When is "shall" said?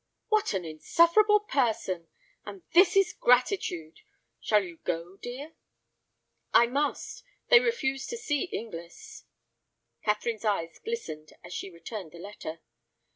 4.39-4.63